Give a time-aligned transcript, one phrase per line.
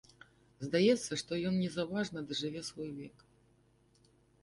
[0.67, 3.27] Здаецца, што ён незаўважна дажыве свой век.